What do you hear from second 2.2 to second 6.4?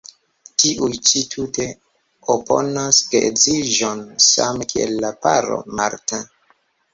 oponas geedziĝon, same kiel la paro Martin.